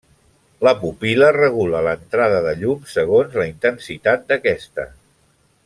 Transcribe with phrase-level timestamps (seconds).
[0.67, 4.89] La pupil·la regula l'entrada de llum, segons la intensitat d'aquesta.